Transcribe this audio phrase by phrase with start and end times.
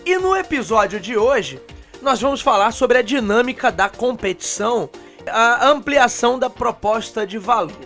[0.06, 1.60] E no episódio de hoje,
[2.00, 4.88] nós vamos falar sobre a dinâmica da competição
[5.32, 7.76] a ampliação da proposta de valor.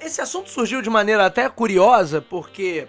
[0.00, 2.88] Esse assunto surgiu de maneira até curiosa, porque,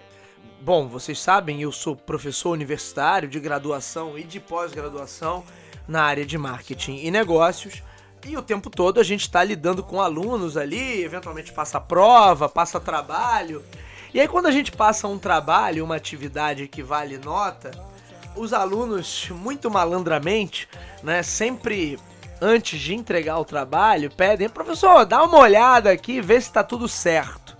[0.60, 5.44] bom, vocês sabem, eu sou professor universitário de graduação e de pós-graduação
[5.86, 7.82] na área de marketing e negócios.
[8.24, 12.80] E o tempo todo a gente está lidando com alunos ali, eventualmente passa prova, passa
[12.80, 13.62] trabalho.
[14.14, 17.70] E aí, quando a gente passa um trabalho, uma atividade que vale nota,
[18.36, 20.68] os alunos, muito malandramente,
[21.02, 21.98] né, sempre
[22.42, 26.88] antes de entregar o trabalho, pedem, professor, dá uma olhada aqui, vê se está tudo
[26.88, 27.56] certo.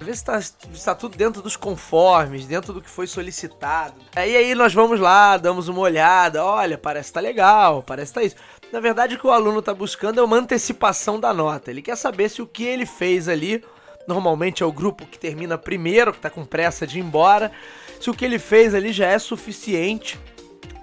[0.00, 0.40] Vê se está
[0.84, 3.94] tá tudo dentro dos conformes, dentro do que foi solicitado.
[4.16, 8.18] E aí nós vamos lá, damos uma olhada, olha, parece que tá legal, parece que
[8.18, 8.36] tá isso.
[8.72, 11.70] Na verdade, o que o aluno está buscando é uma antecipação da nota.
[11.70, 13.62] Ele quer saber se o que ele fez ali,
[14.08, 17.52] normalmente é o grupo que termina primeiro, que está com pressa de ir embora,
[18.00, 20.18] se o que ele fez ali já é suficiente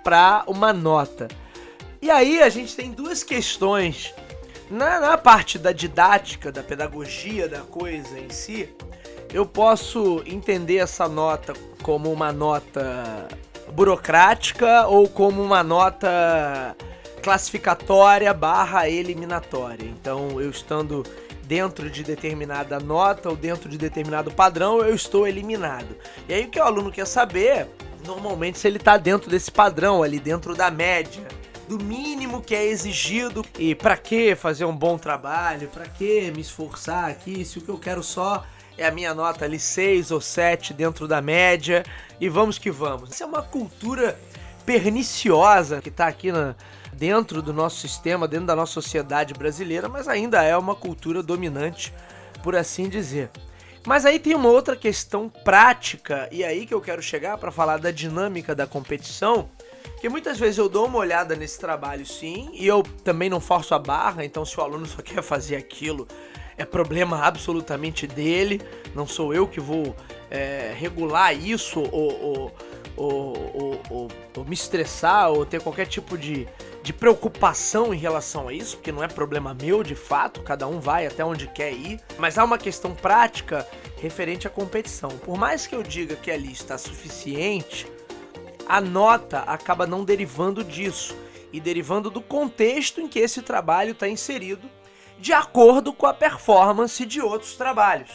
[0.04, 1.28] para uma nota.
[2.02, 4.14] E aí a gente tem duas questões.
[4.70, 8.70] Na, na parte da didática, da pedagogia da coisa em si,
[9.34, 13.28] eu posso entender essa nota como uma nota
[13.74, 16.76] burocrática ou como uma nota
[17.22, 19.86] classificatória barra eliminatória.
[19.86, 21.04] Então, eu estando
[21.44, 25.98] dentro de determinada nota ou dentro de determinado padrão, eu estou eliminado.
[26.30, 27.68] E aí o que o aluno quer saber,
[28.06, 31.28] normalmente, se ele está dentro desse padrão, ali dentro da média
[31.70, 33.46] do mínimo que é exigido.
[33.60, 35.68] E para que fazer um bom trabalho?
[35.68, 38.44] Para que me esforçar aqui se o que eu quero só
[38.76, 41.86] é a minha nota ali 6 ou 7 dentro da média
[42.20, 43.12] e vamos que vamos.
[43.12, 44.20] Isso é uma cultura
[44.66, 46.56] perniciosa que está aqui na,
[46.92, 51.94] dentro do nosso sistema, dentro da nossa sociedade brasileira, mas ainda é uma cultura dominante,
[52.42, 53.30] por assim dizer.
[53.86, 57.78] Mas aí tem uma outra questão prática, e aí que eu quero chegar para falar
[57.78, 59.50] da dinâmica da competição,
[59.84, 63.76] porque muitas vezes eu dou uma olhada nesse trabalho sim, e eu também não forço
[63.76, 66.08] a barra, então se o aluno só quer fazer aquilo,
[66.58, 68.62] é problema absolutamente dele,
[68.94, 69.96] não sou eu que vou
[70.30, 72.54] é, regular isso ou, ou,
[72.98, 76.48] ou, ou, me estressar ou ter qualquer tipo de,
[76.84, 80.80] de preocupação em relação a isso, porque não é problema meu de fato, cada um
[80.80, 83.66] vai até onde quer ir, mas há uma questão prática
[84.02, 85.10] referente à competição.
[85.10, 87.88] Por mais que eu diga que ali está suficiente,
[88.70, 91.18] a nota acaba não derivando disso
[91.52, 94.70] e derivando do contexto em que esse trabalho está inserido,
[95.18, 98.12] de acordo com a performance de outros trabalhos.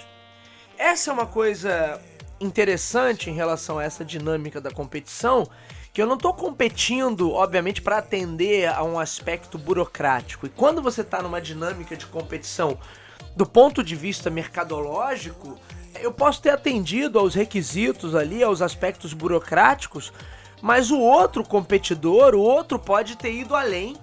[0.79, 2.01] Essa é uma coisa
[2.41, 5.45] interessante em relação a essa dinâmica da competição,
[5.93, 10.47] que eu não estou competindo, obviamente, para atender a um aspecto burocrático.
[10.47, 12.79] E quando você está numa dinâmica de competição
[13.35, 15.59] do ponto de vista mercadológico,
[16.01, 20.13] eu posso ter atendido aos requisitos ali, aos aspectos burocráticos,
[20.65, 23.99] mas o outro competidor, o outro pode ter ido além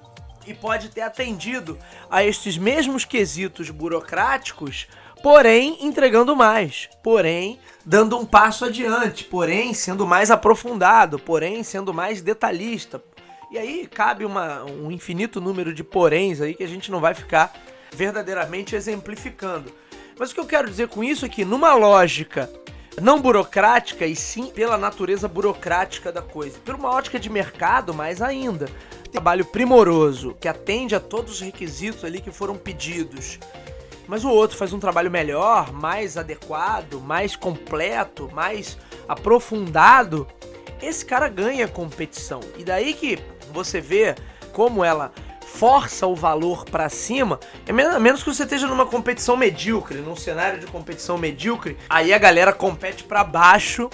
[0.45, 1.75] e pode ter atendido
[2.07, 4.87] a estes mesmos quesitos burocráticos,
[5.23, 12.21] porém entregando mais, porém dando um passo adiante, porém sendo mais aprofundado, porém sendo mais
[12.21, 13.01] detalhista.
[13.49, 17.15] E aí cabe uma, um infinito número de poréns aí que a gente não vai
[17.15, 17.55] ficar
[17.91, 19.73] verdadeiramente exemplificando.
[20.15, 22.47] Mas o que eu quero dizer com isso é que numa lógica
[22.99, 26.59] não burocrática e sim pela natureza burocrática da coisa.
[26.65, 28.69] Por uma ótica de mercado, mais ainda.
[29.11, 33.39] Trabalho primoroso, que atende a todos os requisitos ali que foram pedidos.
[34.07, 38.77] Mas o outro faz um trabalho melhor, mais adequado, mais completo, mais
[39.07, 40.27] aprofundado.
[40.81, 42.41] Esse cara ganha competição.
[42.57, 43.19] E daí que
[43.53, 44.15] você vê
[44.51, 45.13] como ela
[45.53, 50.15] força o valor para cima, é menos, menos que você esteja numa competição medíocre, num
[50.15, 53.89] cenário de competição medíocre, aí a galera compete para baixo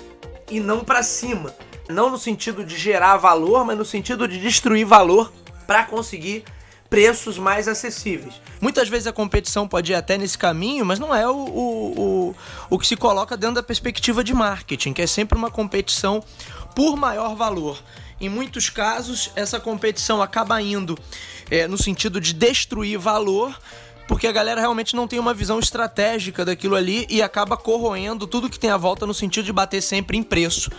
[0.50, 1.54] e não para cima.
[1.90, 5.34] Não no sentido de gerar valor, mas no sentido de destruir valor
[5.66, 6.46] para conseguir
[6.90, 8.36] preços mais acessíveis.
[8.62, 12.36] Muitas vezes a competição pode ir até nesse caminho, mas não é o, o, o,
[12.70, 16.24] o que se coloca dentro da perspectiva de marketing, que é sempre uma competição
[16.74, 17.82] por maior valor.
[18.20, 20.98] Em muitos casos, essa competição acaba indo
[21.50, 23.58] é, no sentido de destruir valor,
[24.08, 28.50] porque a galera realmente não tem uma visão estratégica daquilo ali e acaba corroendo tudo
[28.50, 30.72] que tem à volta no sentido de bater sempre em preço.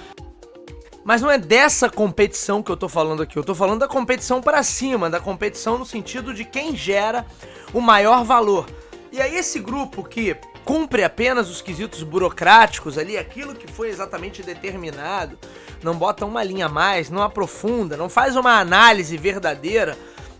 [1.05, 3.38] Mas não é dessa competição que eu tô falando aqui.
[3.38, 7.25] Eu tô falando da competição para cima, da competição no sentido de quem gera
[7.73, 8.67] o maior valor.
[9.11, 10.37] E aí esse grupo que
[10.67, 15.38] cumpre apenas os quesitos burocráticos ali, aquilo que foi exatamente determinado,
[15.82, 19.97] não bota uma linha a mais, não aprofunda, não faz uma análise verdadeira,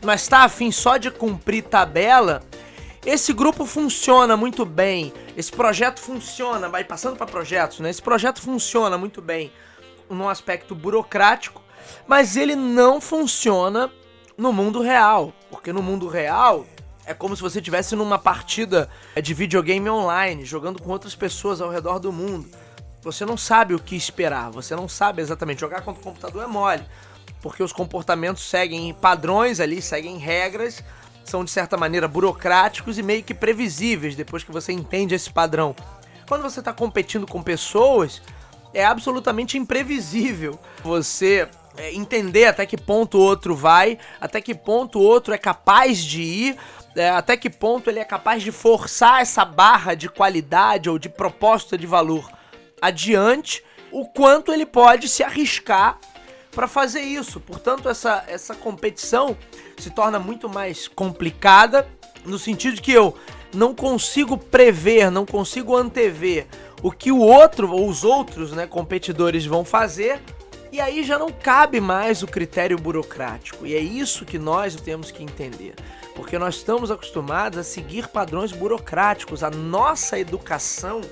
[0.09, 2.43] mas está afim só de cumprir tabela,
[3.05, 7.91] esse grupo funciona muito bem, esse projeto funciona, vai passando para projetos, né?
[7.91, 9.53] Esse projeto funciona muito bem
[10.09, 11.63] num aspecto burocrático,
[12.07, 13.93] mas ele não funciona
[14.35, 16.65] no mundo real, porque no mundo real
[17.05, 18.89] é como se você estivesse numa partida
[19.23, 22.49] de videogame online, jogando com outras pessoas ao redor do mundo.
[23.03, 25.61] Você não sabe o que esperar, você não sabe exatamente.
[25.61, 26.83] Jogar contra o computador é mole,
[27.41, 30.83] porque os comportamentos seguem padrões ali, seguem regras,
[31.25, 35.75] são de certa maneira burocráticos e meio que previsíveis depois que você entende esse padrão.
[36.27, 38.21] Quando você está competindo com pessoas,
[38.75, 44.99] é absolutamente imprevisível você é, entender até que ponto o outro vai, até que ponto
[44.99, 46.57] o outro é capaz de ir,
[46.97, 51.09] é, até que ponto ele é capaz de forçar essa barra de qualidade ou de
[51.09, 52.31] proposta de valor
[52.81, 55.99] adiante, o quanto ele pode se arriscar
[56.59, 57.39] para fazer isso.
[57.39, 59.37] Portanto, essa, essa competição
[59.79, 61.87] se torna muito mais complicada
[62.25, 63.15] no sentido que eu
[63.55, 66.49] não consigo prever, não consigo antever
[66.83, 70.21] o que o outro ou os outros, né, competidores vão fazer.
[70.73, 73.65] E aí já não cabe mais o critério burocrático.
[73.65, 75.77] E é isso que nós temos que entender.
[76.17, 79.45] Porque nós estamos acostumados a seguir padrões burocráticos.
[79.45, 81.03] A nossa educação,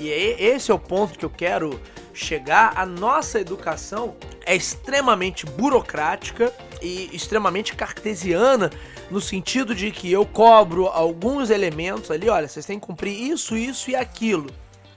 [0.00, 1.80] e é esse é o ponto que eu quero
[2.14, 4.14] chegar, a nossa educação
[4.44, 8.70] é extremamente burocrática e extremamente cartesiana
[9.10, 13.56] no sentido de que eu cobro alguns elementos ali, olha, vocês têm que cumprir isso,
[13.56, 14.50] isso e aquilo.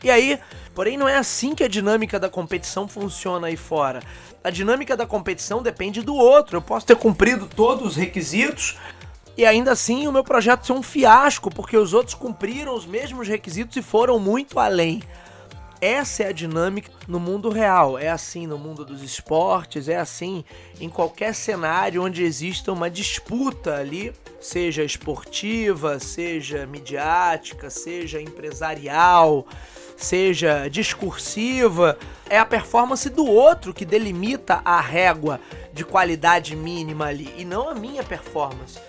[0.03, 0.39] E aí,
[0.73, 4.01] porém, não é assim que a dinâmica da competição funciona aí fora.
[4.43, 6.57] A dinâmica da competição depende do outro.
[6.57, 8.77] Eu posso ter cumprido todos os requisitos
[9.37, 13.27] e ainda assim o meu projeto ser um fiasco, porque os outros cumpriram os mesmos
[13.27, 15.01] requisitos e foram muito além.
[15.81, 17.97] Essa é a dinâmica no mundo real.
[17.97, 20.43] É assim no mundo dos esportes, é assim
[20.79, 29.45] em qualquer cenário onde exista uma disputa ali, seja esportiva, seja midiática, seja empresarial,
[29.97, 31.97] seja discursiva.
[32.29, 35.39] É a performance do outro que delimita a régua
[35.73, 38.79] de qualidade mínima ali e não a minha performance.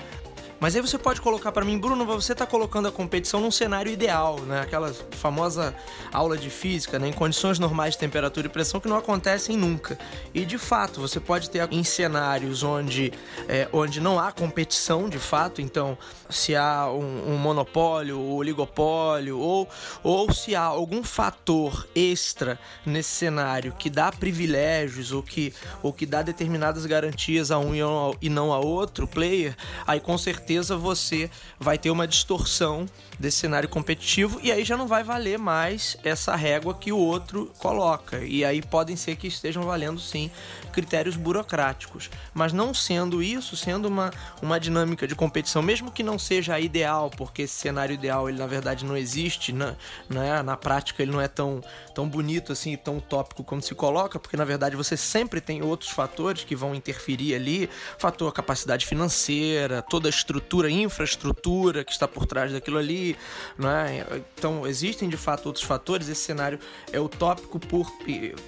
[0.67, 3.93] Mas aí você pode colocar para mim, Bruno, você está colocando a competição num cenário
[3.93, 4.63] ideal, né?
[4.63, 5.73] Aquela famosa
[6.13, 7.07] aula de física, né?
[7.07, 9.97] Em condições normais de temperatura e pressão que não acontecem nunca.
[10.35, 13.13] E de fato, você pode ter em cenários onde,
[13.47, 15.97] é, onde não há competição, de fato, então
[16.29, 19.69] se há um, um monopólio, ou oligopólio, ou,
[20.03, 26.05] ou se há algum fator extra nesse cenário que dá privilégios ou que, ou que
[26.05, 27.73] dá determinadas garantias a um
[28.21, 29.57] e não a outro player,
[29.87, 32.87] aí com certeza certeza você vai ter uma distorção
[33.19, 37.51] desse cenário competitivo e aí já não vai valer mais essa régua que o outro
[37.59, 38.19] coloca.
[38.25, 40.31] E aí podem ser que estejam valendo sim
[40.73, 42.11] critérios burocráticos.
[42.35, 46.61] Mas não sendo isso, sendo uma, uma dinâmica de competição, mesmo que não seja a
[46.61, 49.75] ideal, porque esse cenário ideal ele na verdade não existe, na,
[50.11, 50.43] né?
[50.43, 51.63] na prática ele não é tão,
[51.95, 55.91] tão bonito assim, tão utópico como se coloca, porque na verdade você sempre tem outros
[55.91, 60.36] fatores que vão interferir ali, fator capacidade financeira, toda a estrutura,
[60.71, 63.17] infraestrutura que está por trás daquilo ali,
[63.59, 64.05] né?
[64.37, 66.09] Então existem de fato outros fatores.
[66.09, 66.59] Esse cenário
[66.93, 67.91] é utópico por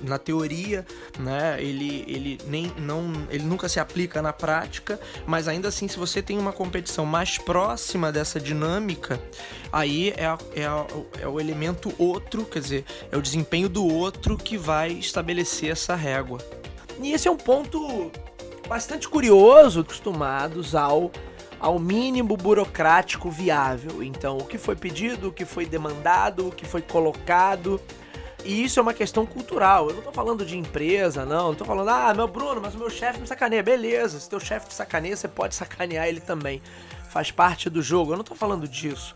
[0.03, 0.87] na teoria,
[1.19, 1.63] né?
[1.63, 6.23] Ele, ele nem não ele nunca se aplica na prática, mas ainda assim se você
[6.23, 9.21] tem uma competição mais próxima dessa dinâmica,
[9.73, 14.57] aí é, é, é o elemento outro, quer dizer, é o desempenho do outro que
[14.57, 16.39] vai estabelecer essa régua.
[17.01, 18.11] E esse é um ponto
[18.69, 21.11] bastante curioso, acostumados ao
[21.61, 24.03] ao mínimo burocrático viável.
[24.03, 27.81] Então, o que foi pedido, o que foi demandado, o que foi colocado.
[28.45, 29.89] E isso é uma questão cultural.
[29.89, 31.49] Eu não tô falando de empresa, não.
[31.51, 33.63] Eu tô falando, ah, meu Bruno, mas o meu chefe me sacaneia.
[33.63, 36.63] Beleza, se teu chefe te sacaneia, você pode sacanear ele também.
[37.11, 38.13] Faz parte do jogo.
[38.13, 39.15] Eu não tô falando disso.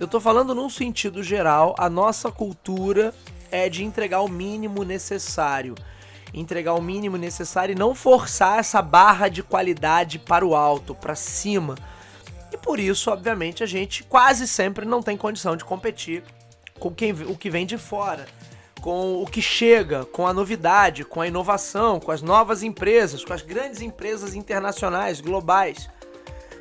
[0.00, 3.14] Eu tô falando num sentido geral, a nossa cultura
[3.50, 5.76] é de entregar o mínimo necessário
[6.34, 11.14] entregar o mínimo necessário e não forçar essa barra de qualidade para o alto, para
[11.14, 11.76] cima.
[12.62, 16.22] por isso, obviamente, a gente quase sempre não tem condição de competir
[16.78, 18.26] com quem, o que vem de fora,
[18.80, 23.32] com o que chega, com a novidade, com a inovação, com as novas empresas, com
[23.32, 25.88] as grandes empresas internacionais, globais.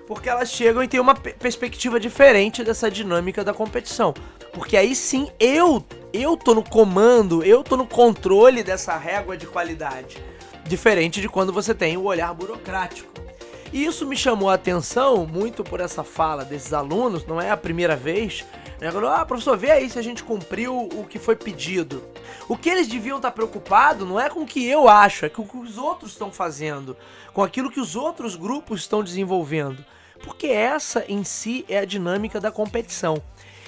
[0.08, 4.13] Porque elas chegam e têm uma perspectiva diferente dessa dinâmica da competição.
[4.53, 5.83] Porque aí sim eu,
[6.13, 10.17] eu tô no comando, eu tô no controle dessa régua de qualidade.
[10.63, 13.12] Diferente de quando você tem o olhar burocrático.
[13.74, 17.57] E isso me chamou a atenção muito por essa fala desses alunos, não é a
[17.57, 18.45] primeira vez.
[18.79, 18.91] Né?
[18.91, 22.03] Falou, ah, professor, vê aí se a gente cumpriu o que foi pedido.
[22.48, 25.41] O que eles deviam estar preocupados não é com o que eu acho, é com
[25.41, 26.95] o que os outros estão fazendo,
[27.33, 29.83] com aquilo que os outros grupos estão desenvolvendo.
[30.24, 33.22] Porque essa em si é a dinâmica da competição.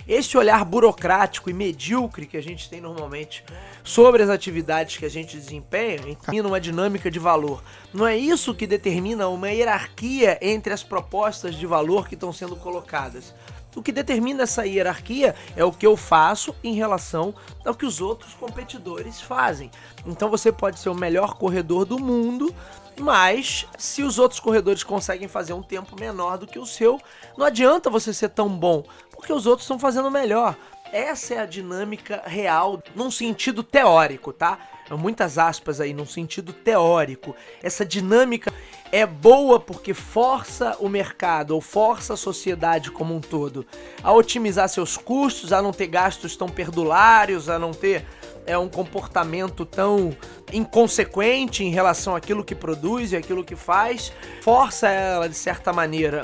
[0.08, 3.44] Esse olhar burocrático e medíocre que a gente tem normalmente
[3.84, 7.64] sobre as atividades que a gente desempenha, determina uma dinâmica de valor.
[7.92, 12.56] Não é isso que determina uma hierarquia entre as propostas de valor que estão sendo
[12.56, 13.34] colocadas.
[13.76, 17.36] O que determina essa hierarquia é o que eu faço em relação
[17.66, 19.70] ao que os outros competidores fazem.
[20.06, 22.56] Então você pode ser o melhor corredor do mundo,
[23.00, 27.00] mas se os outros corredores conseguem fazer um tempo menor do que o seu,
[27.38, 30.56] não adianta você ser tão bom, porque os outros estão fazendo melhor.
[30.92, 34.60] Essa é a dinâmica real, num sentido teórico, tá?
[34.92, 37.36] Muitas aspas aí, num sentido teórico.
[37.62, 38.54] Essa dinâmica
[38.92, 43.66] é boa porque força o mercado ou força a sociedade como um todo
[44.04, 48.06] a otimizar seus custos, a não ter gastos tão perdulários, a não ter
[48.46, 50.16] é um comportamento tão
[50.56, 56.22] inconsequente em relação àquilo que produz e aquilo que faz, força ela, de certa maneira,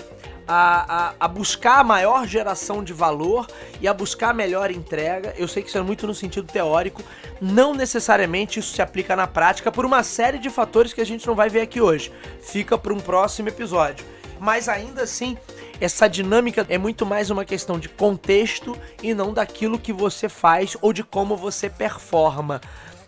[0.48, 3.48] a, a, a, buscar a maior geração de valor
[3.80, 5.34] e a buscar a melhor entrega.
[5.38, 7.04] Eu sei que isso é muito no sentido teórico,
[7.40, 11.28] não necessariamente isso se aplica na prática por uma série de fatores que a gente
[11.28, 12.12] não vai ver aqui hoje.
[12.42, 14.06] Fica para um próximo episódio.
[14.40, 15.38] Mas ainda assim,
[15.80, 20.76] essa dinâmica é muito mais uma questão de contexto e não daquilo que você faz
[20.82, 22.60] ou de como você performa.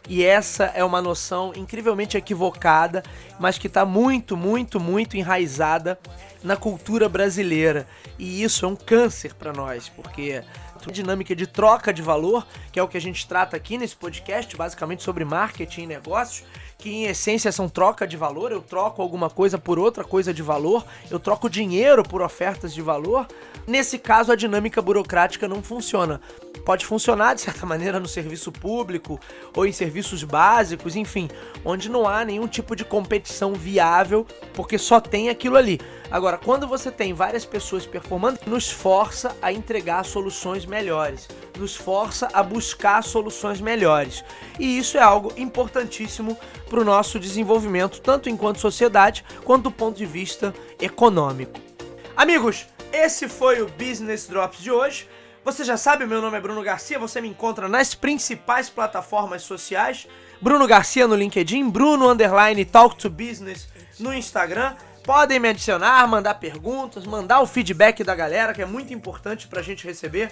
[0.08, 3.04] E essa é uma noção incrivelmente equivocada,
[3.40, 5.98] mas que está muito, muito, muito enraizada
[6.44, 7.88] na cultura brasileira.
[8.20, 10.44] E isso é um câncer para nós, porque
[10.90, 13.96] a dinâmica de troca de valor, que é o que a gente trata aqui nesse
[13.96, 16.46] podcast, basicamente sobre marketing e negócios,
[16.78, 20.42] que em essência são troca de valor, eu troco alguma coisa por outra coisa de
[20.42, 23.26] valor, eu troco dinheiro por ofertas de valor.
[23.66, 26.20] Nesse caso, a dinâmica burocrática não funciona.
[26.66, 29.20] Pode funcionar de certa maneira no serviço público
[29.56, 31.30] ou em serviços básicos, enfim,
[31.64, 35.80] onde não há nenhum tipo de competição viável, porque só tem aquilo ali.
[36.12, 42.28] Agora, quando você tem várias pessoas performando, nos força a entregar soluções melhores, nos força
[42.34, 44.26] a buscar soluções melhores.
[44.60, 46.36] E isso é algo importantíssimo
[46.68, 50.52] para o nosso desenvolvimento, tanto enquanto sociedade quanto do ponto de vista
[50.82, 51.60] econômico.
[52.18, 55.08] Amigos, esse foi o Business Drops de hoje.
[55.46, 60.08] Você já sabe, meu nome é Bruno Garcia, você me encontra nas principais plataformas sociais.
[60.42, 63.68] Bruno Garcia no LinkedIn, Bruno Underline Talk to Business
[64.00, 64.76] no Instagram.
[65.04, 69.60] Podem me adicionar, mandar perguntas, mandar o feedback da galera, que é muito importante para
[69.60, 70.32] a gente receber.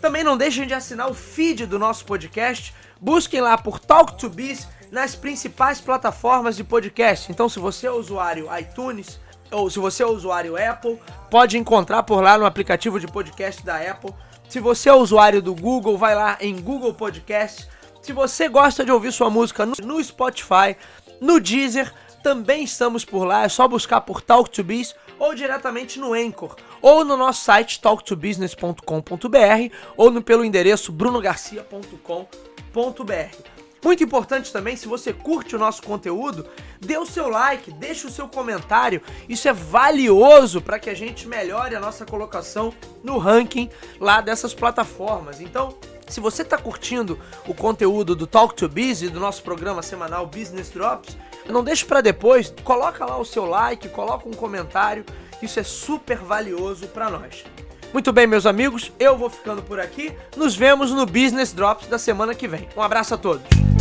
[0.00, 2.72] Também não deixem de assinar o feed do nosso podcast.
[3.00, 7.32] Busquem lá por Talk to Biz nas principais plataformas de podcast.
[7.32, 9.18] Então, se você é usuário iTunes
[9.50, 13.76] ou se você é usuário Apple, pode encontrar por lá no aplicativo de podcast da
[13.76, 14.14] Apple.
[14.48, 17.66] Se você é usuário do Google, vai lá em Google Podcast.
[18.00, 20.76] Se você gosta de ouvir sua música no Spotify,
[21.20, 21.92] no Deezer,
[22.26, 23.44] também estamos por lá.
[23.44, 27.80] É só buscar por Talk to Biz ou diretamente no Anchor, ou no nosso site
[27.80, 33.36] talktobusiness.com.br ou no, pelo endereço brunogarcia.com.br.
[33.84, 36.44] Muito importante também, se você curte o nosso conteúdo,
[36.80, 39.00] dê o seu like, deixe o seu comentário.
[39.28, 44.52] Isso é valioso para que a gente melhore a nossa colocação no ranking lá dessas
[44.52, 45.40] plataformas.
[45.40, 49.82] Então, se você está curtindo o conteúdo do Talk to Biz e do nosso programa
[49.82, 51.16] semanal Business Drops,
[51.48, 55.04] não deixe para depois, coloca lá o seu like, coloca um comentário,
[55.42, 57.44] isso é super valioso para nós.
[57.92, 60.12] Muito bem, meus amigos, eu vou ficando por aqui.
[60.36, 62.68] Nos vemos no Business Drops da semana que vem.
[62.76, 63.75] Um abraço a todos.